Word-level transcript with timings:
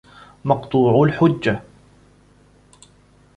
مَقْطُوعَ 0.45 1.03
الْحُجَّةِ 1.07 1.61